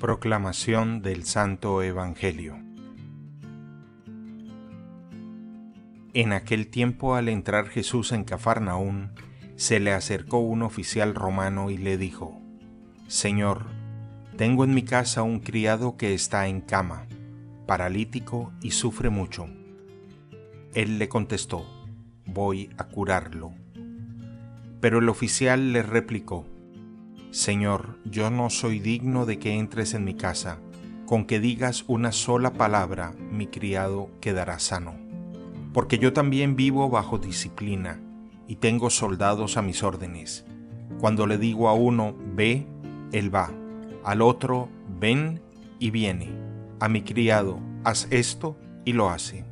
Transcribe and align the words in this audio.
Proclamación 0.00 1.02
del 1.02 1.24
Santo 1.24 1.82
Evangelio 1.82 2.56
En 6.14 6.32
aquel 6.32 6.68
tiempo 6.68 7.16
al 7.16 7.28
entrar 7.28 7.66
Jesús 7.66 8.12
en 8.12 8.22
Cafarnaún, 8.22 9.10
se 9.56 9.80
le 9.80 9.92
acercó 9.92 10.38
un 10.38 10.62
oficial 10.62 11.16
romano 11.16 11.70
y 11.70 11.78
le 11.78 11.98
dijo, 11.98 12.40
Señor, 13.08 13.66
tengo 14.36 14.62
en 14.62 14.72
mi 14.72 14.84
casa 14.84 15.24
un 15.24 15.40
criado 15.40 15.96
que 15.96 16.14
está 16.14 16.46
en 16.46 16.60
cama, 16.60 17.08
paralítico 17.66 18.52
y 18.62 18.70
sufre 18.70 19.10
mucho. 19.10 19.48
Él 20.74 21.00
le 21.00 21.08
contestó, 21.08 21.66
voy 22.24 22.70
a 22.78 22.84
curarlo. 22.84 23.52
Pero 24.80 25.00
el 25.00 25.08
oficial 25.08 25.72
le 25.72 25.82
replicó, 25.82 26.46
Señor, 27.30 27.98
yo 28.06 28.30
no 28.30 28.48
soy 28.48 28.80
digno 28.80 29.26
de 29.26 29.38
que 29.38 29.52
entres 29.52 29.92
en 29.92 30.04
mi 30.04 30.14
casa, 30.14 30.60
con 31.04 31.26
que 31.26 31.40
digas 31.40 31.84
una 31.86 32.10
sola 32.10 32.54
palabra, 32.54 33.12
mi 33.30 33.46
criado 33.46 34.08
quedará 34.20 34.58
sano. 34.58 34.94
Porque 35.74 35.98
yo 35.98 36.14
también 36.14 36.56
vivo 36.56 36.88
bajo 36.88 37.18
disciplina, 37.18 38.00
y 38.46 38.56
tengo 38.56 38.88
soldados 38.88 39.58
a 39.58 39.62
mis 39.62 39.82
órdenes. 39.82 40.46
Cuando 41.00 41.26
le 41.26 41.36
digo 41.36 41.68
a 41.68 41.74
uno, 41.74 42.16
ve, 42.34 42.66
él 43.12 43.32
va, 43.34 43.50
al 44.04 44.22
otro, 44.22 44.70
ven, 44.98 45.42
y 45.78 45.90
viene, 45.90 46.30
a 46.80 46.88
mi 46.88 47.02
criado, 47.02 47.60
haz 47.84 48.08
esto, 48.10 48.56
y 48.86 48.94
lo 48.94 49.10
hace. 49.10 49.44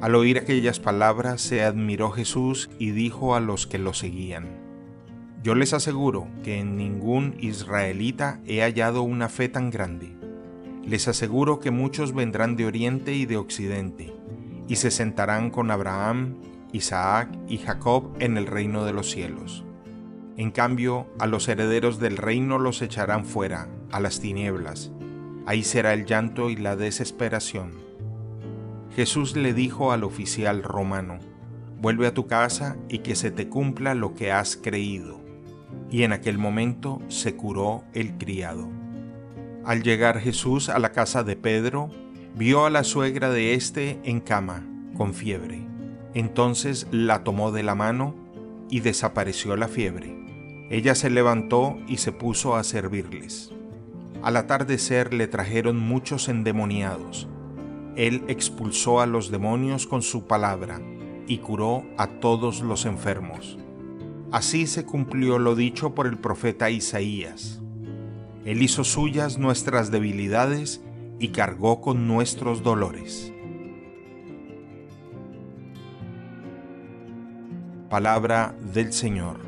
Al 0.00 0.14
oír 0.14 0.38
aquellas 0.38 0.80
palabras 0.80 1.42
se 1.42 1.62
admiró 1.62 2.10
Jesús 2.12 2.70
y 2.78 2.92
dijo 2.92 3.34
a 3.34 3.40
los 3.40 3.66
que 3.66 3.78
lo 3.78 3.92
seguían, 3.92 4.67
yo 5.40 5.54
les 5.54 5.72
aseguro 5.72 6.26
que 6.42 6.58
en 6.58 6.76
ningún 6.76 7.36
israelita 7.38 8.40
he 8.44 8.60
hallado 8.60 9.02
una 9.02 9.28
fe 9.28 9.48
tan 9.48 9.70
grande. 9.70 10.16
Les 10.84 11.06
aseguro 11.06 11.60
que 11.60 11.70
muchos 11.70 12.12
vendrán 12.12 12.56
de 12.56 12.66
oriente 12.66 13.14
y 13.14 13.24
de 13.24 13.36
occidente, 13.36 14.12
y 14.66 14.76
se 14.76 14.90
sentarán 14.90 15.50
con 15.50 15.70
Abraham, 15.70 16.38
Isaac 16.72 17.30
y 17.48 17.58
Jacob 17.58 18.16
en 18.18 18.36
el 18.36 18.46
reino 18.46 18.84
de 18.84 18.92
los 18.92 19.10
cielos. 19.10 19.64
En 20.36 20.50
cambio, 20.50 21.06
a 21.20 21.26
los 21.26 21.48
herederos 21.48 22.00
del 22.00 22.16
reino 22.16 22.58
los 22.58 22.82
echarán 22.82 23.24
fuera, 23.24 23.68
a 23.92 24.00
las 24.00 24.20
tinieblas. 24.20 24.90
Ahí 25.46 25.62
será 25.62 25.92
el 25.92 26.04
llanto 26.04 26.50
y 26.50 26.56
la 26.56 26.74
desesperación. 26.74 27.72
Jesús 28.96 29.36
le 29.36 29.54
dijo 29.54 29.92
al 29.92 30.02
oficial 30.02 30.64
romano, 30.64 31.18
Vuelve 31.80 32.08
a 32.08 32.14
tu 32.14 32.26
casa 32.26 32.76
y 32.88 32.98
que 32.98 33.14
se 33.14 33.30
te 33.30 33.48
cumpla 33.48 33.94
lo 33.94 34.16
que 34.16 34.32
has 34.32 34.56
creído 34.56 35.27
y 35.90 36.02
en 36.02 36.12
aquel 36.12 36.38
momento 36.38 37.00
se 37.08 37.34
curó 37.34 37.84
el 37.94 38.18
criado. 38.18 38.68
Al 39.64 39.82
llegar 39.82 40.20
Jesús 40.20 40.68
a 40.68 40.78
la 40.78 40.92
casa 40.92 41.24
de 41.24 41.36
Pedro, 41.36 41.90
vio 42.34 42.66
a 42.66 42.70
la 42.70 42.84
suegra 42.84 43.30
de 43.30 43.54
éste 43.54 43.98
en 44.04 44.20
cama, 44.20 44.66
con 44.96 45.14
fiebre. 45.14 45.66
Entonces 46.14 46.86
la 46.90 47.24
tomó 47.24 47.52
de 47.52 47.62
la 47.62 47.74
mano 47.74 48.14
y 48.70 48.80
desapareció 48.80 49.56
la 49.56 49.68
fiebre. 49.68 50.16
Ella 50.70 50.94
se 50.94 51.10
levantó 51.10 51.78
y 51.86 51.98
se 51.98 52.12
puso 52.12 52.56
a 52.56 52.64
servirles. 52.64 53.52
Al 54.22 54.36
atardecer 54.36 55.14
le 55.14 55.28
trajeron 55.28 55.78
muchos 55.78 56.28
endemoniados. 56.28 57.28
Él 57.96 58.22
expulsó 58.28 59.00
a 59.00 59.06
los 59.06 59.30
demonios 59.30 59.86
con 59.86 60.02
su 60.02 60.26
palabra 60.26 60.80
y 61.26 61.38
curó 61.38 61.84
a 61.96 62.06
todos 62.06 62.60
los 62.60 62.84
enfermos 62.84 63.58
Así 64.30 64.66
se 64.66 64.84
cumplió 64.84 65.38
lo 65.38 65.54
dicho 65.54 65.94
por 65.94 66.06
el 66.06 66.18
profeta 66.18 66.68
Isaías. 66.68 67.62
Él 68.44 68.62
hizo 68.62 68.84
suyas 68.84 69.38
nuestras 69.38 69.90
debilidades 69.90 70.82
y 71.18 71.28
cargó 71.28 71.80
con 71.80 72.06
nuestros 72.06 72.62
dolores. 72.62 73.32
Palabra 77.88 78.54
del 78.74 78.92
Señor. 78.92 79.47